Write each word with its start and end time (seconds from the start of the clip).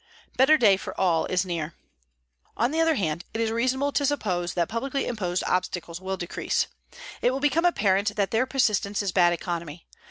BETTER 0.35 0.57
DAY 0.57 0.77
FOR 0.77 0.99
ALL 0.99 1.27
IS 1.27 1.45
NEAR 1.45 1.75
On 2.57 2.71
the 2.71 2.79
other 2.81 2.95
hand, 2.95 3.23
it 3.35 3.39
is 3.39 3.51
reasonable 3.51 3.91
to 3.91 4.03
suppose 4.03 4.55
that 4.55 4.67
publicly 4.67 5.05
imposed 5.05 5.43
obstacles 5.45 6.01
will 6.01 6.17
decrease. 6.17 6.65
It 7.21 7.29
will 7.29 7.39
become 7.39 7.65
apparent 7.65 8.15
that 8.15 8.31
their 8.31 8.47
persistence 8.47 9.03
is 9.03 9.11
bad 9.11 9.31
economy. 9.31 9.85